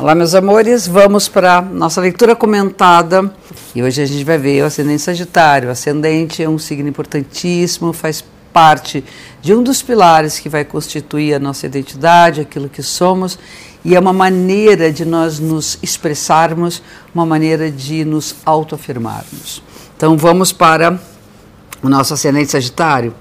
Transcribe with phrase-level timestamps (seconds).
[0.00, 3.34] Olá, meus amores, vamos para nossa leitura comentada.
[3.74, 5.68] E hoje a gente vai ver o ascendente Sagitário.
[5.68, 9.02] O ascendente é um signo importantíssimo, faz parte
[9.42, 13.40] de um dos pilares que vai constituir a nossa identidade, aquilo que somos,
[13.84, 16.80] e é uma maneira de nós nos expressarmos,
[17.12, 19.60] uma maneira de nos autoafirmarmos.
[19.96, 20.96] Então vamos para
[21.82, 23.12] o nosso ascendente Sagitário.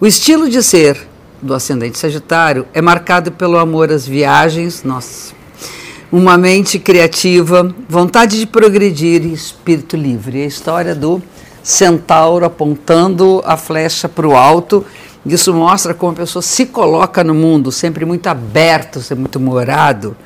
[0.00, 0.98] O estilo de ser
[1.40, 5.37] do ascendente Sagitário é marcado pelo amor às viagens, nossa,
[6.10, 10.40] uma mente criativa, vontade de progredir e espírito livre.
[10.40, 11.22] É a história do
[11.62, 14.84] centauro apontando a flecha para o alto.
[15.26, 20.16] Isso mostra como a pessoa se coloca no mundo, sempre muito aberto, sempre muito morado.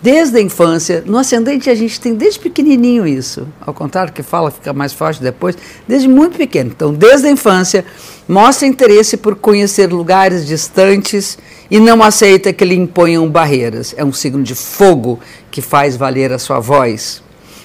[0.00, 4.48] Desde a infância, no ascendente a gente tem desde pequenininho isso, ao contrário que fala
[4.48, 6.70] fica mais forte depois, desde muito pequeno.
[6.70, 7.84] Então, desde a infância,
[8.28, 11.36] mostra interesse por conhecer lugares distantes
[11.68, 13.92] e não aceita que lhe imponham barreiras.
[13.96, 15.18] É um signo de fogo
[15.50, 17.20] que faz valer a sua voz.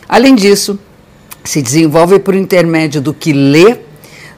[0.10, 0.80] Além disso,
[1.44, 3.78] se desenvolve por intermédio do que lê,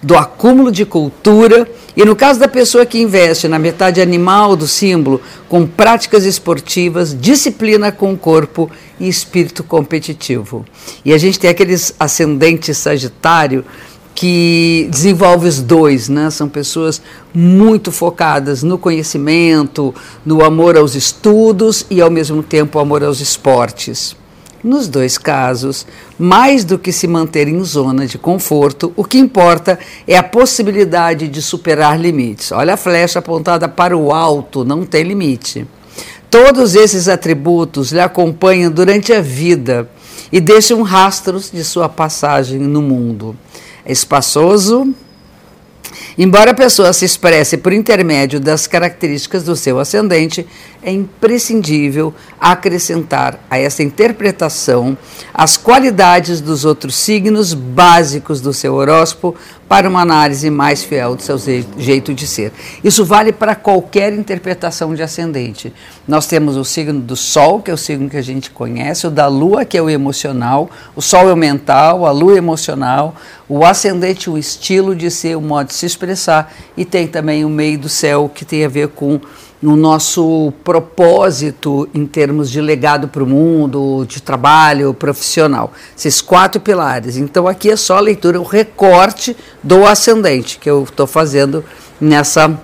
[0.06, 1.68] do acúmulo de cultura
[1.98, 7.20] e no caso da pessoa que investe na metade animal do símbolo, com práticas esportivas,
[7.20, 10.64] disciplina com o corpo e espírito competitivo.
[11.04, 13.66] E a gente tem aqueles ascendentes Sagitário
[14.14, 16.30] que desenvolve os dois, né?
[16.30, 17.02] São pessoas
[17.34, 24.16] muito focadas no conhecimento, no amor aos estudos e ao mesmo tempo amor aos esportes.
[24.66, 25.86] Nos dois casos,
[26.18, 29.78] mais do que se manter em zona de conforto, o que importa
[30.08, 32.52] é a possibilidade de superar limites.
[32.52, 35.68] Olha a flecha apontada para o alto, não tem limite.
[36.32, 39.88] Todos esses atributos lhe acompanham durante a vida
[40.32, 43.38] e deixam rastros de sua passagem no mundo.
[43.86, 44.96] É espaçoso,
[46.18, 50.46] Embora a pessoa se expresse por intermédio das características do seu ascendente,
[50.86, 54.96] é imprescindível acrescentar a essa interpretação
[55.34, 59.36] as qualidades dos outros signos básicos do seu horóscopo
[59.68, 62.54] para uma análise mais fiel do seu jeito de ser.
[62.84, 65.74] Isso vale para qualquer interpretação de ascendente.
[66.08, 69.10] Nós temos o signo do Sol, que é o signo que a gente conhece, o
[69.10, 73.16] da Lua, que é o emocional, o Sol é o mental, a Lua é emocional,
[73.50, 77.50] o ascendente, o estilo de ser, o modo de se expressar, e tem também o
[77.50, 79.20] meio do céu, que tem a ver com
[79.62, 85.72] no nosso propósito em termos de legado para o mundo, de trabalho profissional.
[85.98, 87.16] Esses quatro pilares.
[87.16, 91.64] Então, aqui é só a leitura, o recorte do ascendente que eu estou fazendo
[92.00, 92.60] nessa,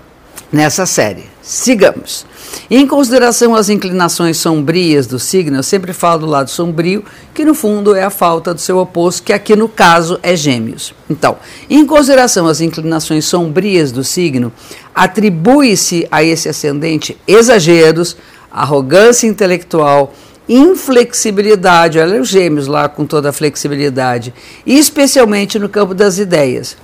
[0.52, 1.31] nessa série.
[1.42, 2.26] Sigamos.
[2.70, 7.04] Em consideração às inclinações sombrias do signo, eu sempre falo do lado sombrio,
[7.34, 10.94] que no fundo é a falta do seu oposto, que aqui no caso é Gêmeos.
[11.10, 11.38] Então,
[11.70, 14.54] em consideração às inclinações sombrias do signo,
[14.94, 18.16] atribui-se a esse ascendente exageros,
[18.52, 20.14] arrogância intelectual,
[20.48, 24.34] inflexibilidade, olha os gêmeos lá com toda a flexibilidade,
[24.66, 26.76] especialmente no campo das ideias.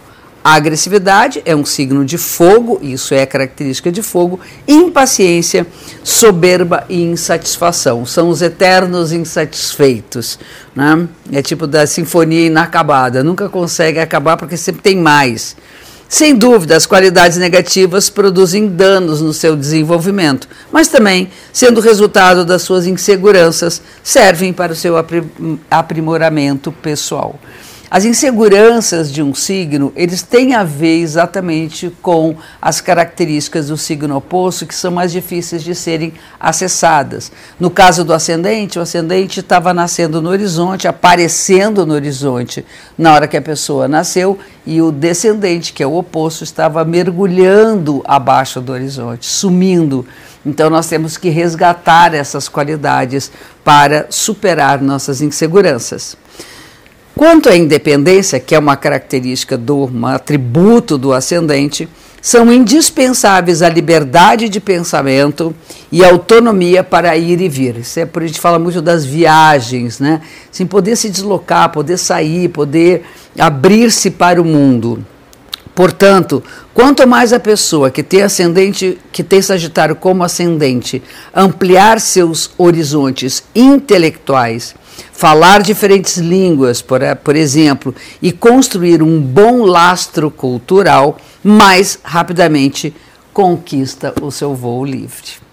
[0.47, 4.39] A agressividade é um signo de fogo, isso é característica de fogo.
[4.65, 5.67] Impaciência,
[6.05, 8.05] soberba e insatisfação.
[8.05, 10.39] São os eternos insatisfeitos.
[10.73, 11.05] Né?
[11.33, 15.53] É tipo da sinfonia inacabada, nunca consegue acabar porque sempre tem mais.
[16.07, 22.61] Sem dúvida, as qualidades negativas produzem danos no seu desenvolvimento, mas também, sendo resultado das
[22.61, 24.95] suas inseguranças, servem para o seu
[25.69, 27.37] aprimoramento pessoal.
[27.89, 34.17] As inseguranças de um signo, eles têm a ver exatamente com as características do signo
[34.17, 37.31] oposto que são mais difíceis de serem acessadas.
[37.57, 42.65] No caso do ascendente, o ascendente estava nascendo no horizonte, aparecendo no horizonte
[42.97, 48.03] na hora que a pessoa nasceu, e o descendente, que é o oposto, estava mergulhando
[48.05, 50.05] abaixo do horizonte, sumindo.
[50.45, 53.31] Então nós temos que resgatar essas qualidades
[53.63, 56.17] para superar nossas inseguranças.
[57.17, 61.89] Quanto à independência, que é uma característica do um atributo do ascendente,
[62.21, 65.51] são indispensáveis a liberdade de pensamento
[65.91, 67.77] e autonomia para ir e vir.
[67.77, 70.21] Isso é por a gente fala muito das viagens, né?
[70.51, 73.03] Sem poder se deslocar, poder sair, poder
[73.39, 75.03] abrir-se para o mundo.
[75.73, 81.01] Portanto, quanto mais a pessoa que tem ascendente, que tem Sagitário como ascendente,
[81.33, 84.75] ampliar seus horizontes intelectuais,
[85.11, 92.93] falar diferentes línguas, por, por exemplo, e construir um bom lastro cultural, mais rapidamente
[93.33, 95.47] conquista o seu voo livre.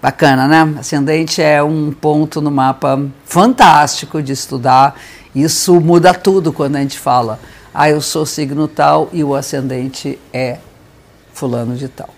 [0.00, 0.78] Bacana, né?
[0.78, 5.00] Ascendente é um ponto no mapa fantástico de estudar.
[5.34, 7.38] Isso muda tudo quando a gente fala,
[7.72, 10.58] ah, eu sou signo tal e o ascendente é
[11.32, 12.10] fulano de tal.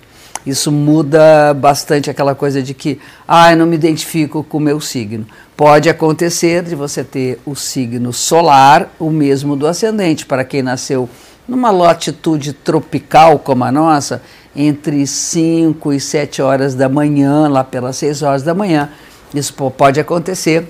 [0.47, 4.81] Isso muda bastante aquela coisa de que, ah, eu não me identifico com o meu
[4.81, 5.27] signo.
[5.57, 11.09] Pode acontecer de você ter o signo solar, o mesmo do ascendente, para quem nasceu
[11.49, 14.23] numa latitude tropical como a nossa,
[14.57, 18.91] entre 5 e 7 horas da manhã, lá pelas 6 horas da manhã,
[19.35, 20.67] isso pode acontecer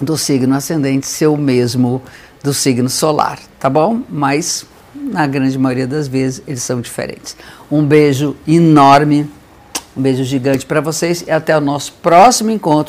[0.00, 2.02] do signo ascendente ser o mesmo
[2.42, 4.00] do signo solar, tá bom?
[4.08, 4.64] Mas
[5.08, 7.36] na grande maioria das vezes eles são diferentes.
[7.70, 9.28] Um beijo enorme,
[9.96, 12.86] um beijo gigante para vocês e até o nosso próximo encontro